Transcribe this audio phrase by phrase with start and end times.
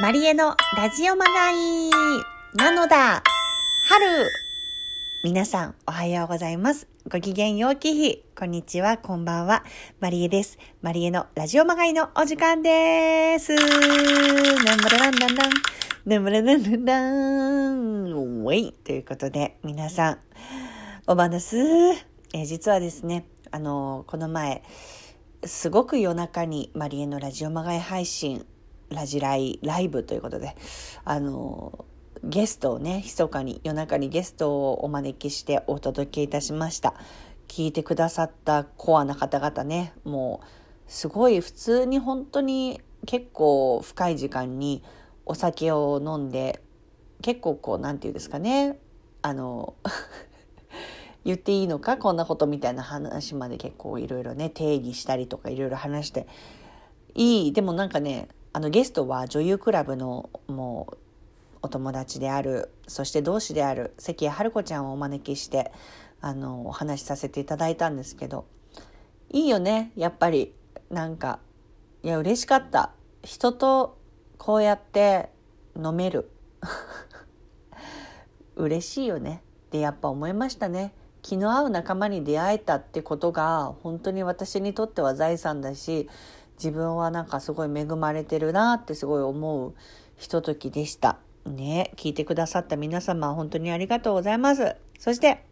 [0.00, 1.88] マリエのラジオまがい
[2.56, 3.22] なのだ
[3.84, 4.28] 春
[5.22, 6.88] 皆さんおはようございます。
[7.08, 8.24] ご機嫌ようき日。
[8.36, 9.62] こんにちは、こんばんは。
[10.00, 10.58] マリエです。
[10.82, 13.54] マリエのラジオまがいのお時間です。
[13.54, 13.62] 眠
[14.90, 15.50] れらんだんだん。
[16.04, 18.10] 眠れらんだんだん。
[18.10, 20.18] ウェイということで、皆さん、
[21.06, 21.56] おばなす。
[22.32, 24.64] え実はですね、あの、この前、
[25.44, 28.44] すごく夜中にマリエのラジオまがい配信
[28.94, 30.56] ラジライライブということで
[31.04, 31.84] あの
[32.22, 36.94] ゲストをね密かに夜中にゲストをお招きしてお届けいたしました。
[37.48, 40.46] 聞いてくださったコアな方々ねもう
[40.86, 44.82] すごい普通に本当に結構深い時間に
[45.26, 46.62] お酒を飲んで
[47.22, 48.78] 結構こう何て言うんですかね
[49.22, 49.74] あの
[51.24, 56.26] 言っていいのかこんなことみたいな話まで結構いろいろね定義したりとかいろいろ話して
[57.14, 60.96] いいでもなんかねあのゲストは女優クラブのもう
[61.60, 65.72] お友達であるそして同志である関谷春子ちゃんをお招きして
[66.22, 68.46] あのお話しさせていただいたんですけど
[69.30, 70.54] いいよねやっぱり
[70.90, 71.40] なんか
[72.04, 72.90] いや嬉しかった。
[73.22, 73.96] 人と
[74.36, 75.30] こうやって
[75.74, 76.30] 飲める。
[78.56, 79.42] 嬉しいよね。
[79.68, 80.92] ってやっぱ思いましたね。
[81.22, 86.10] 気の合う仲間に出会えたってことが本当に私にとっては財産だし
[86.56, 89.74] 自分はなんかすごい恵まれてるなってすごい思う
[90.16, 91.18] ひとときでした。
[91.46, 94.76] ね、聞いてくださった皆様本当にありがとうございます。
[94.98, 95.44] そして、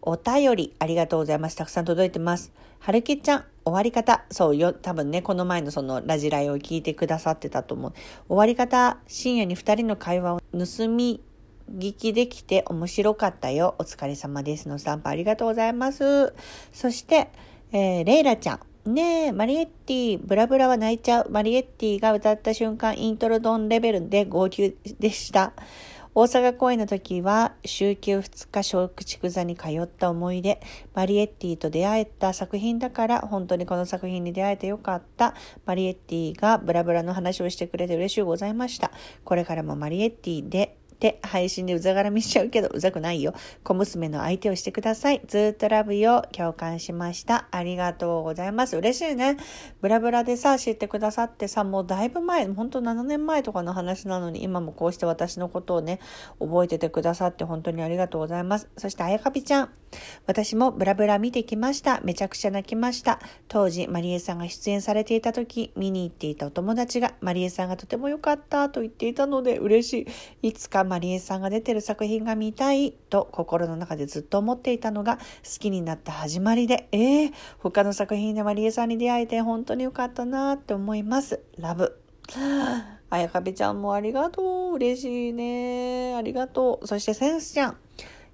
[0.00, 1.56] お便りありがとうございます。
[1.56, 2.52] たくさん届いてます。
[2.78, 4.24] はるきちゃん、終わり方。
[4.30, 7.92] そうよ、多分ね、この前のそのラジライを聞いてくださってたと思う。
[8.28, 11.22] 終わり方、深夜に二人の会話を盗み
[11.72, 13.74] 聞きできて面白かったよ。
[13.78, 16.34] お疲れ様ですのスタンプありがとうございます。
[16.72, 17.30] そして、
[17.72, 18.60] えー、レイラちゃん。
[18.86, 21.30] ねえ、マリエッティ、ブラブラは泣いちゃう。
[21.30, 25.54] マリエッティが歌った瞬間、イントロドンレベルで号泣でした。
[26.12, 30.60] 大阪公演の時は、週休2日小畜座に通った思い出。
[30.92, 35.34] マリエッティと出会えた作品だから、本当にこの作品に出会えてよかった。
[35.64, 38.90] マリエッティがブラブラの話をしてくれて嬉しゅうございました。
[39.24, 43.34] これからもマリエッティでて配信でうざがらみしちゃうけど、うざくないよ。
[43.62, 45.20] 小娘の相手をしてください。
[45.26, 46.22] ずっとラブよ。
[46.32, 47.46] 共感しました。
[47.50, 48.78] ありがとうございます。
[48.78, 49.36] 嬉しいね。
[49.82, 56.00] ブラブラでさ、知ってくださってさ、もうだいぶ前、ほんと7年前とかの話なのに、今もこうして私のことをね、
[56.40, 58.70] 覚えててくださって本当にありがとうございます。
[58.78, 59.70] そして、あやかぴちゃん。
[60.26, 62.00] 私もブラブラ見てきました。
[62.02, 63.20] めちゃくちゃ泣きました。
[63.48, 70.06] 当時、マリエさんが出演されていた時、見に行っていたお友達が、マリエさんがとても良かったと言っていたので嬉し
[70.40, 70.48] い。
[70.48, 75.22] いつかまりえさんが出てる作品が見たいと心の中でずっと思っていたのが好
[75.58, 81.40] きになった始まりで、えー、他の作品でマリエさんに出会えて本当に良かったなって思います。
[81.58, 81.98] ラブ。
[83.10, 84.74] あやかべちゃんもありがとう。
[84.74, 86.14] 嬉しいね。
[86.14, 86.86] ありがとう。
[86.86, 87.76] そしてセンスちゃん。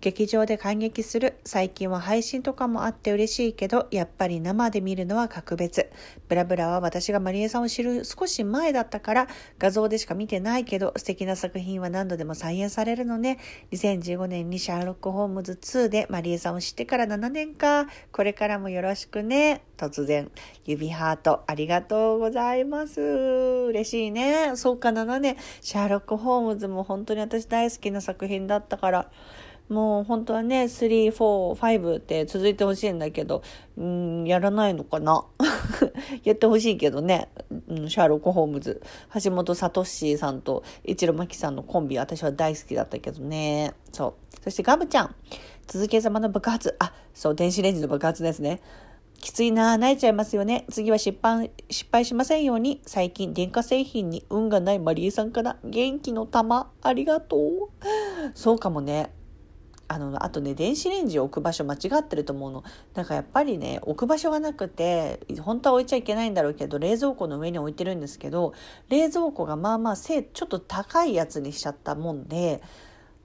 [0.00, 1.34] 劇場で感激する。
[1.44, 5.90] 最近は配信とかもあって嬉しいけど、やっぱり生で見るのは格別。
[6.28, 13.38] ブラブラは私がマリエさんを知る少し前だったから画像でしか見てないけど、素敵な作品は何度でも再演されるのね。
[13.72, 17.86] 2015年にシャーロック・ホームズ2でマリエさんを知ってから7年か。
[18.12, 19.62] これからもよろしくね。
[19.76, 20.30] 突然、
[20.64, 23.00] 指ハート、ありがとうございます。
[23.00, 24.52] 嬉しいね。
[24.56, 25.36] そうか、7年。
[25.60, 29.10] シャーロック・ホームズも本当に私大好きな作品だったから、
[29.68, 33.42] もう本当はね、3、4、5って続いてほしいんだけど、
[33.76, 35.24] うん、やらないのかな？
[36.22, 37.28] やってほしいけどね、
[37.68, 38.80] うん、シャーロック・ホームズ、
[39.22, 39.84] 橋本聡
[40.16, 43.74] さんと一郎真紀さんのコンビ、私は大好きだったけどね。
[43.92, 44.14] そう。
[44.44, 45.14] そしてガムちゃん、
[45.66, 46.76] 続けざまの爆発。
[46.78, 48.60] あ、そう、電子レンジの爆発ですね。
[49.20, 50.66] きついなぁ、泣いちゃいますよね。
[50.70, 52.80] 次は失敗、失敗しませんように。
[52.86, 57.40] 最近、電化製品に運がないマリエさんから元気の玉、ありがとう。
[58.34, 59.10] そうかもね。
[59.88, 62.64] あのあとね電子レンジを置く場所間違ってると思うの。
[62.94, 68.52] だからやっぱりね置く場所がなくて本当は置いちゃいけないんだろうけど冷蔵庫の上に置いてるんですけど
[68.88, 72.62] 冷蔵庫がまあまあ背ちょっと高いやつにしちゃったもんで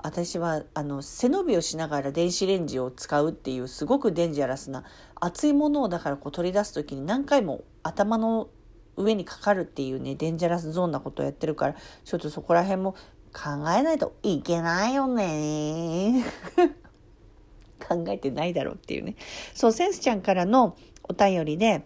[0.04, 4.84] 私はあの背伸びをしながら電子レンジを使うっていうすごくデンジャラスな
[5.20, 8.50] 熱いものをだからこう取り出す時に何回も頭の
[8.98, 12.96] 上にかかるっていうねデンジャラスゾーンなことをやってるからちょっとそこら辺も
[13.34, 16.24] 考えないといけないよね。
[17.88, 19.16] 考えてないだろうっていうね。
[19.54, 21.86] そう、センスちゃんからのお便りで、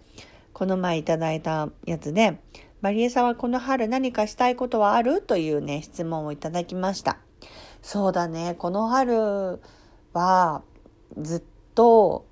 [0.53, 2.39] この前いただいたやつで、
[2.81, 5.21] マリエさんはこの春何かしたいことはある？
[5.21, 7.17] というね、質問をいただきました。
[7.81, 9.59] そうだね、この春
[10.13, 10.63] は
[11.17, 11.43] ずっ
[11.73, 12.25] と、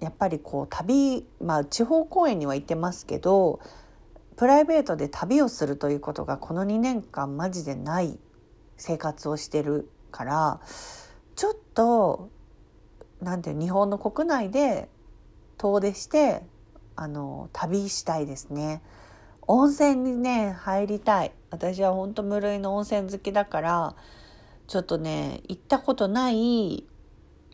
[0.00, 3.60] やっぱりこう旅、まあ地方公演には行ってますけど、
[4.36, 8.18] プライベートで旅をするということがこの2年間マジでない
[8.76, 10.60] 生活をしてるから
[11.34, 12.30] ちょっと
[13.20, 14.88] なんていう日本の国内で
[15.58, 16.42] 遠出して
[16.96, 18.82] あの旅したいですね。
[19.48, 23.94] 温泉にね入りたい私は本当無類の温泉好きだから
[24.66, 26.84] ちょっとね行ったことない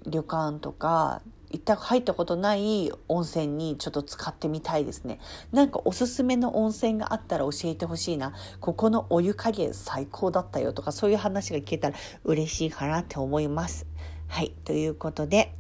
[0.07, 1.21] 旅館とか
[1.52, 5.20] 行った入ったことない温泉にちょっと使ってみたいですね。
[5.52, 8.32] なんかおすすめの温泉があったら教えてほしいな。
[8.60, 13.87] ここのお湯加減最高だったよとかそういう話が聞けたら嬉しいかなって思います。
[14.28, 15.54] はいということで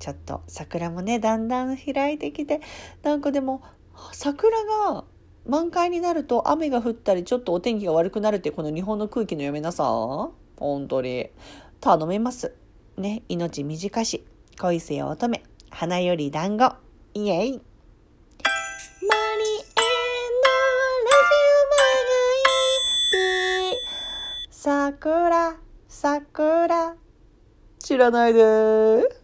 [0.00, 2.60] ちょっと桜もねだんだん開いてきて
[3.02, 3.62] なんかでも
[4.12, 5.04] 桜が
[5.46, 9.84] 満開になると雨が降ったりちょっとお天気が悪くなるってこの日本の空気の読めなさ
[10.56, 11.30] 本当に
[11.80, 12.54] 頼めます。
[12.96, 14.24] ね命短し。
[14.58, 15.42] 恋せよ乙女。
[15.70, 16.74] 花より団子。
[17.14, 17.52] イエイ。
[17.52, 17.62] マリエの
[21.06, 21.80] ラジオマ
[23.12, 23.78] ガイ
[24.50, 25.56] 桜
[25.88, 26.96] 桜。
[27.78, 29.19] 知らないで